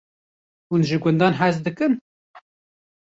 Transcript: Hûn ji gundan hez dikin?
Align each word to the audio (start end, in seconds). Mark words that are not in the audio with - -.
Hûn 0.67 0.81
ji 0.89 0.97
gundan 1.03 1.33
hez 1.39 1.57
dikin? 1.65 1.93